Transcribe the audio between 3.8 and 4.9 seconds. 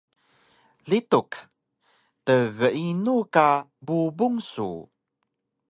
bubung su?